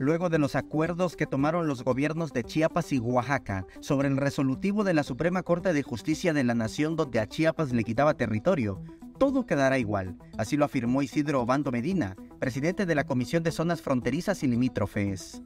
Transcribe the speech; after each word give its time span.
luego 0.00 0.30
de 0.30 0.38
los 0.38 0.56
acuerdos 0.56 1.14
que 1.14 1.26
tomaron 1.26 1.68
los 1.68 1.84
gobiernos 1.84 2.32
de 2.32 2.42
Chiapas 2.42 2.90
y 2.90 2.98
Oaxaca 2.98 3.66
sobre 3.80 4.08
el 4.08 4.16
resolutivo 4.16 4.82
de 4.82 4.94
la 4.94 5.02
Suprema 5.02 5.42
Corte 5.42 5.74
de 5.74 5.82
Justicia 5.82 6.32
de 6.32 6.42
la 6.42 6.54
Nación 6.54 6.96
donde 6.96 7.20
a 7.20 7.26
Chiapas 7.26 7.72
le 7.72 7.84
quitaba 7.84 8.14
territorio, 8.14 8.82
todo 9.18 9.44
quedará 9.44 9.78
igual, 9.78 10.16
así 10.38 10.56
lo 10.56 10.64
afirmó 10.64 11.02
Isidro 11.02 11.42
Obando 11.42 11.70
Medina, 11.70 12.16
presidente 12.38 12.86
de 12.86 12.94
la 12.94 13.04
Comisión 13.04 13.42
de 13.42 13.52
Zonas 13.52 13.82
Fronterizas 13.82 14.42
y 14.42 14.46
Limítrofes. 14.46 15.42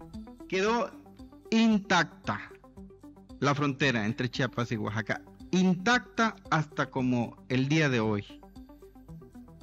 Quedó 0.49 0.89
intacta 1.51 2.53
la 3.41 3.57
frontera 3.57 4.07
entre 4.07 4.29
Chiapas 4.29 4.71
y 4.71 4.77
Oaxaca, 4.77 5.21
intacta 5.51 6.37
hasta 6.53 6.91
como 6.91 7.45
el 7.49 7.69
día 7.69 7.89
de 7.89 7.99
hoy. 7.99 8.41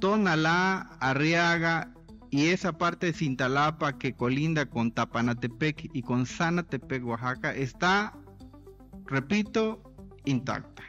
Tonalá, 0.01 0.97
Arriaga 0.99 1.93
y 2.31 2.47
esa 2.47 2.71
parte 2.77 3.07
de 3.07 3.13
Cintalapa 3.13 3.97
que 3.97 4.13
colinda 4.13 4.65
con 4.65 4.91
Tapanatepec 4.91 5.89
y 5.93 6.01
con 6.01 6.25
Sanatepec, 6.25 7.05
Oaxaca, 7.05 7.53
está, 7.53 8.17
repito, 9.05 9.83
intacta. 10.23 10.83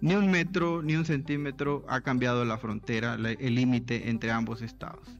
Ni 0.00 0.16
un 0.16 0.28
metro, 0.28 0.82
ni 0.82 0.96
un 0.96 1.04
centímetro 1.04 1.84
ha 1.88 2.00
cambiado 2.00 2.44
la 2.44 2.58
frontera, 2.58 3.14
el 3.14 3.54
límite 3.54 4.10
entre 4.10 4.32
ambos 4.32 4.60
estados. 4.60 5.16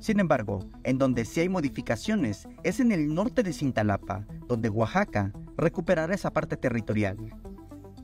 Sin 0.00 0.20
embargo, 0.20 0.66
en 0.84 0.96
donde 0.96 1.26
sí 1.26 1.40
hay 1.40 1.50
modificaciones 1.50 2.48
es 2.62 2.80
en 2.80 2.90
el 2.90 3.14
norte 3.14 3.42
de 3.42 3.52
Cintalapa, 3.52 4.26
donde 4.48 4.70
Oaxaca 4.70 5.32
recuperará 5.58 6.14
esa 6.14 6.32
parte 6.32 6.56
territorial. 6.56 7.18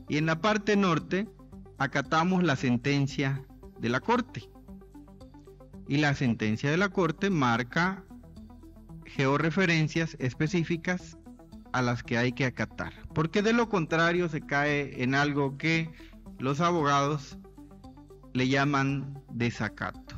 Y 0.07 0.17
en 0.17 0.27
la 0.27 0.39
parte 0.39 0.75
norte 0.75 1.27
acatamos 1.79 2.43
la 2.43 2.55
sentencia 2.55 3.43
de 3.79 3.89
la 3.89 4.01
Corte 4.01 4.51
y 5.87 5.97
la 5.97 6.15
sentencia 6.15 6.69
de 6.71 6.77
la 6.77 6.89
Corte 6.89 7.29
marca 7.29 8.03
georreferencias 9.05 10.15
específicas 10.19 11.17
a 11.73 11.81
las 11.81 12.03
que 12.03 12.17
hay 12.17 12.33
que 12.33 12.45
acatar, 12.45 12.93
porque 13.13 13.41
de 13.41 13.53
lo 13.53 13.69
contrario 13.69 14.29
se 14.29 14.41
cae 14.41 15.03
en 15.03 15.15
algo 15.15 15.57
que 15.57 15.89
los 16.39 16.61
abogados 16.61 17.37
le 18.33 18.47
llaman 18.47 19.21
desacato. 19.29 20.17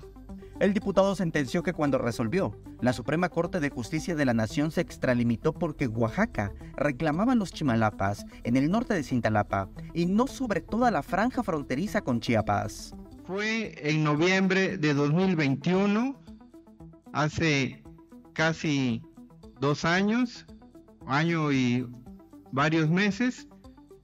El 0.60 0.74
diputado 0.74 1.16
sentenció 1.16 1.64
que 1.64 1.74
cuando 1.74 1.98
resolvió, 1.98 2.58
la 2.80 2.94
Suprema 2.94 3.30
Corte 3.30 3.60
de 3.60 3.70
Justicia 3.70 4.16
de 4.16 4.26
la 4.26 4.34
Nación 4.34 4.72
se 4.72 4.82
extralimitó 4.82 5.54
porque 5.54 5.88
Oaxaca 5.88 6.54
reclamaba 6.76 7.36
los 7.36 7.52
chimalapas 7.52 8.26
en 8.44 8.56
el 8.56 8.70
norte 8.70 8.94
de 8.94 9.04
Cintalapa 9.04 9.70
y 9.94 10.06
no 10.06 10.28
sobre 10.28 10.62
toda 10.62 10.92
la 10.92 11.02
franja 11.02 11.44
fronteriza 11.44 12.02
con 12.02 12.20
Chiapas. 12.20 12.94
Fue 13.26 13.74
en 13.78 14.04
noviembre 14.04 14.78
de 14.78 14.94
2021, 14.94 16.20
hace 17.14 17.82
casi 18.34 19.02
dos 19.62 19.86
años, 19.86 20.46
año 21.08 21.54
y 21.54 21.88
varios 22.52 22.90
meses, 22.90 23.48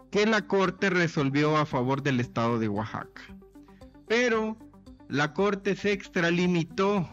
que 0.09 0.25
la 0.25 0.47
Corte 0.47 0.89
resolvió 0.89 1.57
a 1.57 1.65
favor 1.65 2.01
del 2.01 2.21
Estado 2.21 2.59
de 2.59 2.69
Oaxaca. 2.69 3.21
Pero 4.07 4.57
la 5.09 5.33
Corte 5.33 5.75
se 5.75 5.91
extralimitó 5.91 7.05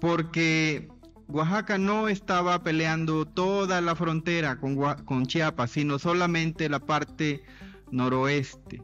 porque 0.00 0.88
Oaxaca 1.28 1.76
no 1.76 2.08
estaba 2.08 2.62
peleando 2.62 3.26
toda 3.26 3.82
la 3.82 3.94
frontera 3.94 4.58
con, 4.58 4.74
con 5.04 5.26
Chiapas, 5.26 5.70
sino 5.70 5.98
solamente 5.98 6.70
la 6.70 6.80
parte 6.80 7.42
noroeste 7.90 8.82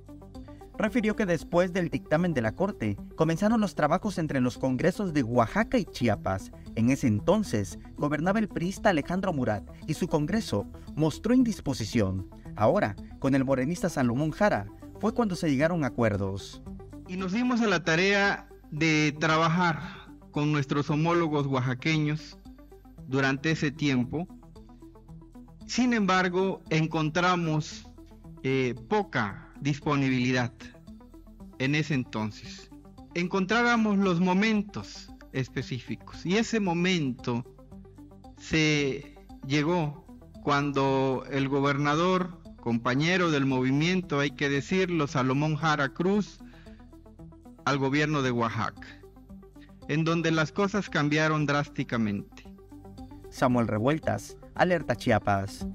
refirió 0.76 1.16
que 1.16 1.26
después 1.26 1.72
del 1.72 1.88
dictamen 1.88 2.34
de 2.34 2.42
la 2.42 2.52
Corte 2.52 2.96
comenzaron 3.16 3.60
los 3.60 3.74
trabajos 3.74 4.18
entre 4.18 4.40
los 4.40 4.58
congresos 4.58 5.12
de 5.12 5.22
Oaxaca 5.22 5.78
y 5.78 5.84
Chiapas. 5.84 6.52
En 6.74 6.90
ese 6.90 7.06
entonces 7.06 7.78
gobernaba 7.96 8.38
el 8.38 8.48
priista 8.48 8.90
Alejandro 8.90 9.32
Murat 9.32 9.64
y 9.86 9.94
su 9.94 10.08
congreso 10.08 10.66
mostró 10.94 11.34
indisposición. 11.34 12.28
Ahora, 12.56 12.96
con 13.18 13.34
el 13.34 13.44
morenista 13.44 13.88
Salomón 13.88 14.30
Jara, 14.30 14.66
fue 15.00 15.12
cuando 15.12 15.36
se 15.36 15.50
llegaron 15.50 15.84
a 15.84 15.88
acuerdos. 15.88 16.62
Y 17.08 17.16
nos 17.16 17.32
dimos 17.32 17.60
a 17.60 17.66
la 17.66 17.84
tarea 17.84 18.48
de 18.70 19.14
trabajar 19.18 19.80
con 20.30 20.50
nuestros 20.52 20.90
homólogos 20.90 21.46
oaxaqueños 21.46 22.38
durante 23.06 23.50
ese 23.50 23.70
tiempo. 23.70 24.26
Sin 25.66 25.92
embargo, 25.92 26.62
encontramos 26.70 27.86
eh, 28.46 28.74
poca 28.88 29.50
disponibilidad 29.58 30.52
en 31.58 31.74
ese 31.74 31.94
entonces. 31.94 32.70
Encontrábamos 33.14 33.96
los 33.96 34.20
momentos 34.20 35.10
específicos 35.32 36.26
y 36.26 36.36
ese 36.36 36.60
momento 36.60 37.42
se 38.36 39.16
llegó 39.46 40.04
cuando 40.42 41.24
el 41.30 41.48
gobernador, 41.48 42.38
compañero 42.60 43.30
del 43.30 43.46
movimiento, 43.46 44.20
hay 44.20 44.32
que 44.32 44.50
decirlo, 44.50 45.06
Salomón 45.06 45.56
Jara 45.56 45.88
Cruz, 45.88 46.38
al 47.64 47.78
gobierno 47.78 48.20
de 48.20 48.30
Oaxaca, 48.30 49.00
en 49.88 50.04
donde 50.04 50.30
las 50.30 50.52
cosas 50.52 50.90
cambiaron 50.90 51.46
drásticamente. 51.46 52.44
Samuel 53.30 53.68
Revueltas, 53.68 54.36
Alerta 54.54 54.94
Chiapas. 54.96 55.66